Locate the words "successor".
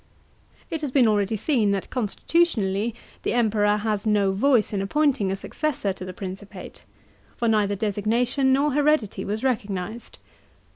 5.35-5.93